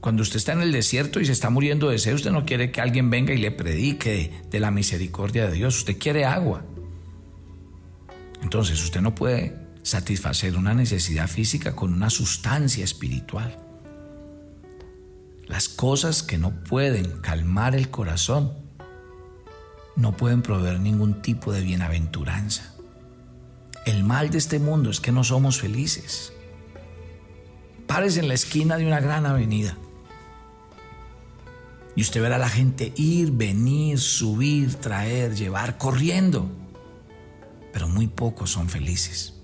Cuando 0.00 0.22
usted 0.22 0.38
está 0.38 0.52
en 0.52 0.62
el 0.62 0.72
desierto 0.72 1.20
y 1.20 1.26
se 1.26 1.32
está 1.32 1.48
muriendo 1.48 1.90
de 1.90 2.00
sed, 2.00 2.14
usted 2.14 2.32
no 2.32 2.44
quiere 2.44 2.72
que 2.72 2.80
alguien 2.80 3.08
venga 3.08 3.32
y 3.34 3.38
le 3.38 3.52
predique 3.52 4.32
de, 4.50 4.58
la 4.58 4.72
misericordia 4.72 5.46
de 5.46 5.52
Dios. 5.52 5.78
Usted 5.78 5.96
quiere 5.96 6.24
agua. 6.24 6.64
Entonces 8.42 8.82
usted 8.82 9.00
no 9.00 9.14
puede 9.14 9.59
satisfacer 9.82 10.56
una 10.56 10.74
necesidad 10.74 11.28
física 11.28 11.74
con 11.74 11.92
una 11.92 12.10
sustancia 12.10 12.84
espiritual. 12.84 13.58
Las 15.46 15.68
cosas 15.68 16.22
que 16.22 16.38
no 16.38 16.62
pueden 16.64 17.20
calmar 17.20 17.74
el 17.74 17.90
corazón 17.90 18.52
no 19.96 20.16
pueden 20.16 20.42
proveer 20.42 20.80
ningún 20.80 21.22
tipo 21.22 21.52
de 21.52 21.62
bienaventuranza. 21.62 22.74
El 23.86 24.04
mal 24.04 24.30
de 24.30 24.38
este 24.38 24.58
mundo 24.58 24.90
es 24.90 25.00
que 25.00 25.12
no 25.12 25.24
somos 25.24 25.60
felices. 25.60 26.32
Párese 27.86 28.20
en 28.20 28.28
la 28.28 28.34
esquina 28.34 28.76
de 28.76 28.86
una 28.86 29.00
gran 29.00 29.26
avenida 29.26 29.76
y 31.96 32.02
usted 32.02 32.22
verá 32.22 32.36
a 32.36 32.38
la 32.38 32.48
gente 32.48 32.92
ir, 32.96 33.32
venir, 33.32 33.98
subir, 33.98 34.74
traer, 34.76 35.34
llevar, 35.34 35.76
corriendo. 35.76 36.48
Pero 37.72 37.88
muy 37.88 38.06
pocos 38.06 38.50
son 38.50 38.68
felices. 38.68 39.39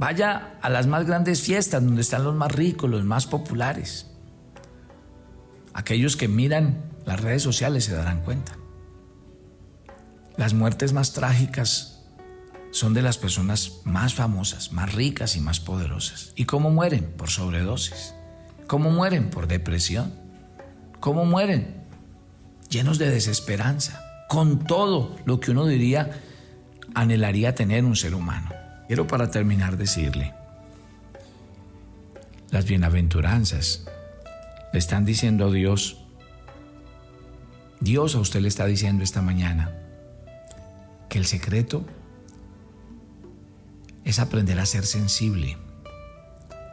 Vaya 0.00 0.56
a 0.62 0.70
las 0.70 0.86
más 0.86 1.06
grandes 1.06 1.42
fiestas 1.42 1.84
donde 1.84 2.00
están 2.00 2.24
los 2.24 2.34
más 2.34 2.50
ricos, 2.52 2.88
los 2.88 3.04
más 3.04 3.26
populares. 3.26 4.06
Aquellos 5.74 6.16
que 6.16 6.26
miran 6.26 6.90
las 7.04 7.20
redes 7.20 7.42
sociales 7.42 7.84
se 7.84 7.92
darán 7.92 8.22
cuenta. 8.22 8.56
Las 10.38 10.54
muertes 10.54 10.94
más 10.94 11.12
trágicas 11.12 12.02
son 12.70 12.94
de 12.94 13.02
las 13.02 13.18
personas 13.18 13.82
más 13.84 14.14
famosas, 14.14 14.72
más 14.72 14.94
ricas 14.94 15.36
y 15.36 15.40
más 15.42 15.60
poderosas. 15.60 16.32
¿Y 16.34 16.46
cómo 16.46 16.70
mueren? 16.70 17.12
Por 17.18 17.28
sobredosis. 17.28 18.14
¿Cómo 18.66 18.90
mueren? 18.90 19.28
Por 19.28 19.48
depresión 19.48 20.14
¿Cómo 20.98 21.26
mueren? 21.26 21.84
Llenos 22.70 22.96
de 22.96 23.10
desesperanza, 23.10 24.02
con 24.30 24.64
todo 24.64 25.14
lo 25.26 25.40
que 25.40 25.50
uno 25.50 25.66
diría 25.66 26.22
anhelaría 26.94 27.54
tener 27.54 27.84
un 27.84 27.96
ser 27.96 28.14
humano. 28.14 28.59
Quiero 28.90 29.06
para 29.06 29.30
terminar 29.30 29.76
decirle, 29.76 30.34
las 32.50 32.64
bienaventuranzas 32.64 33.84
le 34.72 34.78
están 34.80 35.04
diciendo 35.04 35.46
a 35.46 35.52
Dios, 35.52 35.98
Dios 37.78 38.16
a 38.16 38.18
usted 38.18 38.40
le 38.40 38.48
está 38.48 38.66
diciendo 38.66 39.04
esta 39.04 39.22
mañana 39.22 39.78
que 41.08 41.18
el 41.18 41.26
secreto 41.26 41.86
es 44.04 44.18
aprender 44.18 44.58
a 44.58 44.66
ser 44.66 44.84
sensible 44.84 45.56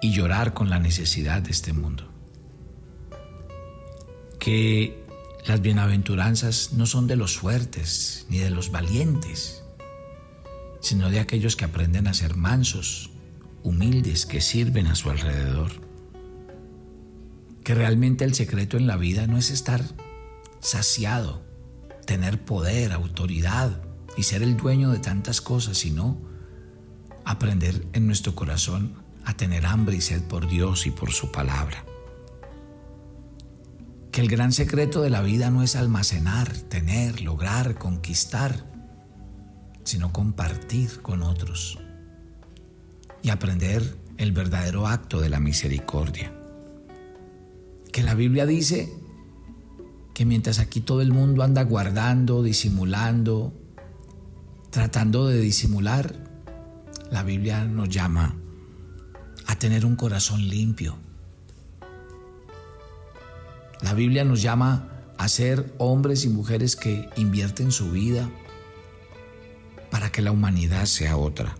y 0.02 0.12
llorar 0.12 0.56
con 0.56 0.72
la 0.72 0.80
necesidad 0.80 1.44
de 1.44 1.52
este 1.52 1.72
mundo. 1.72 2.12
Que 4.40 5.06
las 5.46 5.62
bienaventuranzas 5.62 6.74
no 6.74 6.88
son 6.88 7.06
de 7.06 7.16
los 7.16 7.38
fuertes 7.38 8.26
ni 8.28 8.40
de 8.40 8.50
los 8.50 8.72
valientes, 8.72 9.62
sino 10.80 11.10
de 11.10 11.20
aquellos 11.20 11.56
que 11.56 11.66
aprenden 11.66 12.08
a 12.08 12.14
ser 12.14 12.36
mansos, 12.36 13.12
humildes, 13.64 14.26
que 14.26 14.42
sirven 14.42 14.88
a 14.88 14.96
su 14.96 15.10
alrededor. 15.10 15.72
Que 17.64 17.76
realmente 17.76 18.24
el 18.24 18.34
secreto 18.34 18.78
en 18.78 18.88
la 18.88 18.98
vida 18.98 19.28
no 19.28 19.38
es 19.38 19.50
estar 19.50 19.84
saciado, 20.60 21.44
tener 22.06 22.44
poder, 22.44 22.92
autoridad 22.92 23.82
y 24.16 24.24
ser 24.24 24.44
el 24.44 24.58
dueño 24.58 24.92
de 24.92 25.00
tantas 25.00 25.42
cosas, 25.42 25.78
sino 25.78 26.22
aprender 27.26 27.88
en 27.94 28.08
nuestro 28.08 28.36
corazón 28.36 28.94
a 29.26 29.36
tener 29.36 29.66
hambre 29.66 29.98
y 29.98 30.02
sed 30.02 30.24
por 30.24 30.48
Dios 30.48 30.88
y 30.88 30.92
por 30.92 31.12
su 31.12 31.32
palabra 31.32 31.84
que 34.18 34.22
el 34.22 34.30
gran 34.30 34.52
secreto 34.52 35.04
de 35.04 35.12
la 35.12 35.22
vida 35.22 35.52
no 35.52 35.62
es 35.62 35.76
almacenar, 35.76 36.52
tener, 36.52 37.22
lograr, 37.22 37.78
conquistar, 37.78 38.66
sino 39.88 40.12
compartir 40.12 41.02
con 41.02 41.24
otros 41.24 41.80
y 43.24 43.30
aprender 43.30 43.98
el 44.18 44.34
verdadero 44.34 44.86
acto 44.86 45.22
de 45.22 45.30
la 45.30 45.40
misericordia. 45.40 46.34
Que 47.94 48.04
la 48.04 48.14
Biblia 48.14 48.46
dice 48.46 48.92
que 50.14 50.26
mientras 50.26 50.60
aquí 50.60 50.82
todo 50.82 51.02
el 51.02 51.14
mundo 51.14 51.42
anda 51.42 51.64
guardando, 51.64 52.44
disimulando, 52.44 53.54
tratando 54.72 55.28
de 55.28 55.40
disimular, 55.40 56.14
la 57.10 57.24
Biblia 57.24 57.64
nos 57.64 57.88
llama 57.88 58.36
a 59.46 59.58
tener 59.58 59.86
un 59.86 59.96
corazón 59.96 60.50
limpio, 60.50 60.98
la 63.82 63.94
Biblia 63.94 64.26
nos 64.26 64.42
llama 64.42 65.14
a 65.18 65.30
ser 65.30 65.74
hombres 65.78 66.26
y 66.26 66.30
mujeres 66.30 66.76
que 66.76 67.08
invierten 67.16 67.72
su 67.72 67.90
vida 67.90 68.30
para 69.90 70.12
que 70.12 70.22
la 70.22 70.32
humanidad 70.32 70.86
sea 70.86 71.18
otra. 71.18 71.56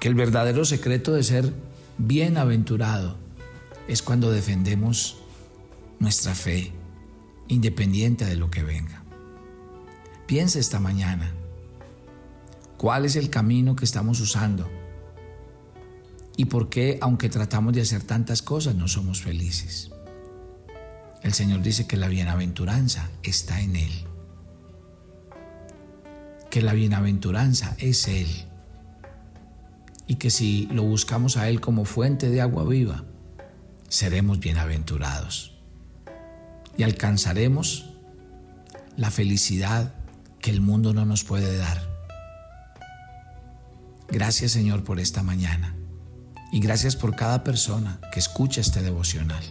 Que 0.00 0.08
el 0.08 0.14
verdadero 0.14 0.64
secreto 0.64 1.12
de 1.12 1.22
ser 1.22 1.52
bienaventurado 1.98 3.16
es 3.88 4.02
cuando 4.02 4.30
defendemos 4.30 5.18
nuestra 5.98 6.34
fe, 6.34 6.72
independiente 7.48 8.24
de 8.24 8.36
lo 8.36 8.50
que 8.50 8.62
venga. 8.62 9.02
Piensa 10.26 10.58
esta 10.58 10.80
mañana, 10.80 11.32
¿cuál 12.76 13.04
es 13.04 13.16
el 13.16 13.30
camino 13.30 13.76
que 13.76 13.84
estamos 13.84 14.20
usando? 14.20 14.68
y 16.36 16.46
por 16.46 16.68
qué, 16.68 16.98
aunque 17.00 17.28
tratamos 17.28 17.72
de 17.72 17.82
hacer 17.82 18.02
tantas 18.02 18.42
cosas, 18.42 18.74
no 18.74 18.88
somos 18.88 19.22
felices. 19.22 19.90
El 21.22 21.32
Señor 21.34 21.62
dice 21.62 21.86
que 21.86 21.96
la 21.96 22.08
bienaventuranza 22.08 23.10
está 23.22 23.60
en 23.60 23.76
Él, 23.76 23.92
que 26.52 26.60
la 26.60 26.74
bienaventuranza 26.74 27.74
es 27.78 28.08
Él 28.08 28.28
y 30.06 30.16
que 30.16 30.28
si 30.28 30.68
lo 30.70 30.82
buscamos 30.82 31.38
a 31.38 31.48
Él 31.48 31.62
como 31.62 31.86
fuente 31.86 32.28
de 32.28 32.42
agua 32.42 32.64
viva, 32.64 33.04
seremos 33.88 34.38
bienaventurados 34.38 35.54
y 36.76 36.82
alcanzaremos 36.82 37.94
la 38.98 39.10
felicidad 39.10 39.94
que 40.40 40.50
el 40.50 40.60
mundo 40.60 40.92
no 40.92 41.06
nos 41.06 41.24
puede 41.24 41.56
dar. 41.56 41.88
Gracias 44.10 44.52
Señor 44.52 44.84
por 44.84 45.00
esta 45.00 45.22
mañana. 45.22 45.74
Y 46.52 46.60
gracias 46.60 46.96
por 46.96 47.16
cada 47.16 47.44
persona 47.44 47.98
que 48.12 48.20
escucha 48.20 48.60
este 48.60 48.82
devocional. 48.82 49.42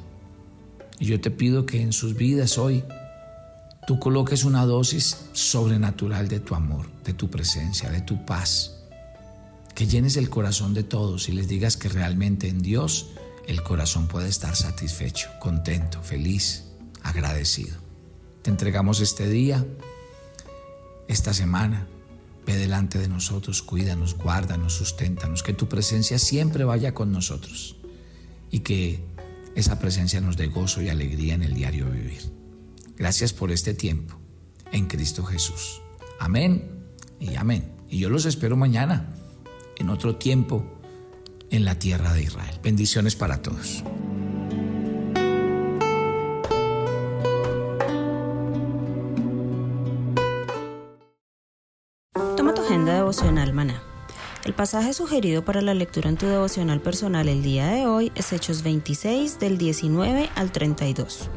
Y 1.00 1.06
yo 1.06 1.20
te 1.20 1.32
pido 1.32 1.66
que 1.66 1.82
en 1.82 1.94
sus 1.94 2.16
vidas 2.16 2.60
hoy 2.60 2.84
tú 3.88 4.00
coloques 4.00 4.44
una 4.44 4.66
dosis 4.66 5.18
sobrenatural 5.34 6.28
de 6.28 6.40
tu 6.40 6.56
amor, 6.56 6.88
de 7.04 7.14
tu 7.14 7.30
presencia, 7.30 7.90
de 7.90 8.02
tu 8.02 8.26
paz. 8.26 8.78
Que 9.76 9.88
llenes 9.88 10.18
el 10.18 10.30
corazón 10.30 10.74
de 10.74 10.84
todos 10.84 11.30
y 11.30 11.32
les 11.32 11.48
digas 11.48 11.78
que 11.78 11.90
realmente 11.90 12.48
en 12.48 12.62
Dios 12.62 13.08
el 13.48 13.64
corazón 13.64 14.08
puede 14.08 14.30
estar 14.30 14.56
satisfecho, 14.56 15.30
contento, 15.40 16.02
feliz, 16.04 16.66
agradecido. 17.02 17.78
Te 18.42 18.52
entregamos 18.52 19.00
este 19.00 19.30
día, 19.30 19.66
esta 21.08 21.34
semana, 21.34 21.88
Ve 22.46 22.56
delante 22.56 22.98
de 22.98 23.08
nosotros, 23.08 23.62
cuídanos, 23.62 24.18
guárdanos, 24.18 24.74
susténtanos, 24.74 25.44
que 25.44 25.54
tu 25.54 25.68
presencia 25.68 26.18
siempre 26.18 26.64
vaya 26.64 26.94
con 26.94 27.12
nosotros 27.12 27.76
y 28.50 28.60
que 28.60 29.04
esa 29.56 29.80
presencia 29.80 30.22
nos 30.22 30.38
dé 30.38 30.48
gozo 30.48 30.82
y 30.82 30.90
alegría 30.90 31.36
en 31.36 31.44
el 31.44 31.54
diario 31.54 31.90
vivir. 31.90 32.41
Gracias 33.02 33.34
por 33.34 33.50
este 33.50 33.74
tiempo 33.74 34.14
en 34.72 34.86
Cristo 34.86 35.24
Jesús. 35.24 35.82
Amén 36.20 36.86
y 37.20 37.34
amén. 37.34 37.76
Y 37.90 37.98
yo 37.98 38.12
los 38.12 38.28
espero 38.28 38.56
mañana 38.56 39.16
en 39.78 39.90
otro 39.90 40.18
tiempo 40.18 40.64
en 41.50 41.66
la 41.66 41.80
tierra 41.80 42.14
de 42.14 42.22
Israel. 42.22 42.60
Bendiciones 42.62 43.16
para 43.16 43.42
todos. 43.42 43.84
devocional 52.86 53.52
maná. 53.52 53.82
El 54.46 54.54
pasaje 54.54 54.94
sugerido 54.94 55.44
para 55.44 55.62
la 55.62 55.74
lectura 55.74 56.08
en 56.08 56.18
tu 56.18 56.28
devocional 56.28 56.82
personal 56.82 57.28
el 57.28 57.42
día 57.42 57.68
de 57.68 57.88
hoy 57.88 58.12
es 58.16 58.32
Hechos 58.32 58.62
26 58.64 59.40
del 59.40 59.58
19 59.58 60.30
al 60.36 60.52
32. 60.52 61.30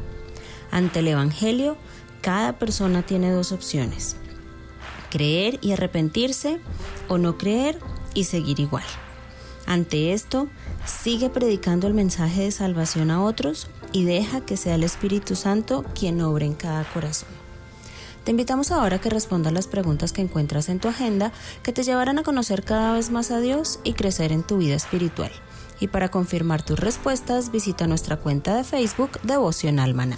Ante 0.71 0.99
el 0.99 1.07
Evangelio, 1.07 1.77
Cada 2.21 2.57
persona 2.57 3.03
tiene 3.03 3.29
dos 3.29 3.51
opciones, 3.51 4.15
creer 5.11 5.59
y 5.61 5.73
arrepentirse 5.73 6.59
o 7.07 7.19
no 7.19 7.37
creer 7.37 7.77
y 8.15 8.23
seguir 8.23 8.59
igual. 8.59 8.83
Ante 9.67 10.11
esto, 10.11 10.47
sigue 10.85 11.29
predicando 11.29 11.85
el 11.85 11.93
mensaje 11.93 12.41
de 12.41 12.51
salvación 12.51 13.11
a 13.11 13.23
otros 13.23 13.67
y 13.91 14.05
deja 14.05 14.41
que 14.41 14.57
sea 14.57 14.73
el 14.73 14.83
Espíritu 14.83 15.35
Santo 15.35 15.85
quien 15.93 16.19
obre 16.21 16.47
en 16.47 16.55
cada 16.55 16.83
corazón. 16.83 17.29
Te 18.23 18.31
invitamos 18.31 18.71
ahora 18.71 18.95
a 18.95 19.01
que 19.01 19.11
respondas 19.11 19.53
las 19.53 19.67
preguntas 19.67 20.11
que 20.11 20.21
encuentras 20.21 20.67
en 20.69 20.79
tu 20.79 20.87
agenda 20.87 21.31
que 21.61 21.73
te 21.73 21.83
llevarán 21.83 22.17
a 22.17 22.23
conocer 22.23 22.63
cada 22.63 22.91
vez 22.93 23.11
más 23.11 23.29
a 23.29 23.39
Dios 23.39 23.79
y 23.83 23.93
crecer 23.93 24.31
en 24.31 24.41
tu 24.41 24.57
vida 24.57 24.73
espiritual. 24.73 25.31
Y 25.79 25.89
para 25.89 26.09
confirmar 26.09 26.63
tus 26.63 26.79
respuestas, 26.79 27.51
visita 27.51 27.85
nuestra 27.85 28.17
cuenta 28.17 28.55
de 28.55 28.63
Facebook 28.63 29.19
Devocional 29.21 29.93
Maná. 29.93 30.17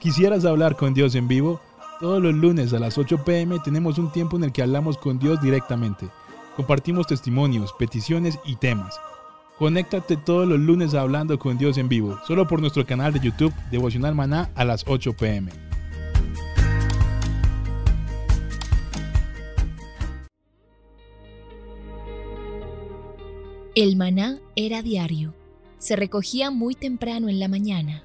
¿Quisieras 0.00 0.44
hablar 0.44 0.76
con 0.76 0.94
Dios 0.94 1.16
en 1.16 1.26
vivo? 1.26 1.60
Todos 1.98 2.22
los 2.22 2.32
lunes 2.32 2.72
a 2.72 2.78
las 2.78 2.96
8 2.98 3.24
pm 3.24 3.58
tenemos 3.58 3.98
un 3.98 4.12
tiempo 4.12 4.36
en 4.36 4.44
el 4.44 4.52
que 4.52 4.62
hablamos 4.62 4.96
con 4.96 5.18
Dios 5.18 5.40
directamente. 5.42 6.08
Compartimos 6.54 7.08
testimonios, 7.08 7.72
peticiones 7.72 8.38
y 8.44 8.54
temas. 8.54 9.00
Conéctate 9.58 10.16
todos 10.16 10.46
los 10.46 10.60
lunes 10.60 10.94
Hablando 10.94 11.36
con 11.40 11.58
Dios 11.58 11.78
en 11.78 11.88
vivo, 11.88 12.16
solo 12.28 12.46
por 12.46 12.60
nuestro 12.60 12.86
canal 12.86 13.12
de 13.12 13.18
YouTube 13.18 13.52
Devocional 13.72 14.14
Maná 14.14 14.52
a 14.54 14.64
las 14.64 14.84
8 14.86 15.14
pm. 15.14 15.50
El 23.74 23.96
maná 23.96 24.38
era 24.54 24.82
diario. 24.82 25.34
Se 25.78 25.96
recogía 25.96 26.52
muy 26.52 26.76
temprano 26.76 27.28
en 27.28 27.40
la 27.40 27.48
mañana. 27.48 28.04